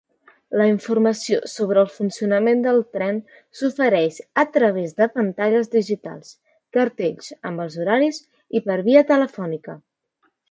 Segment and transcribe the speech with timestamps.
[0.59, 3.19] La informació sobre el funcionament del tren
[3.59, 6.31] s'ofereix a través de pantalles digitals,
[6.77, 8.21] cartells amb els horaris
[8.61, 9.77] i per via telefònica.